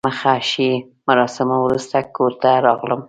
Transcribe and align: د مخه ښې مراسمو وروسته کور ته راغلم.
د 0.03 0.03
مخه 0.07 0.35
ښې 0.49 0.71
مراسمو 1.09 1.57
وروسته 1.65 1.97
کور 2.15 2.31
ته 2.41 2.49
راغلم. 2.65 2.99